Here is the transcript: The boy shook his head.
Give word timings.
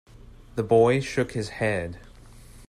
The 0.55 0.63
boy 0.63 0.99
shook 0.99 1.33
his 1.33 1.49
head. 1.49 1.99